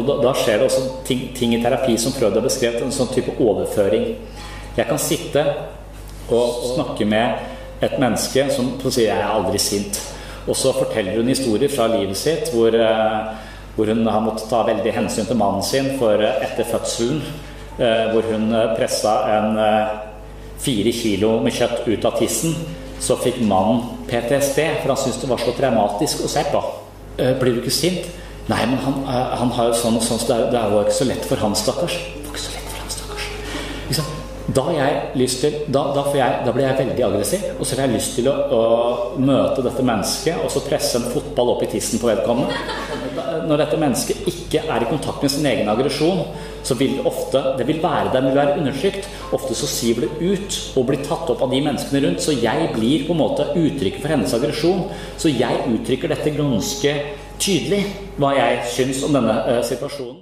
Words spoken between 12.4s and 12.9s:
hvor,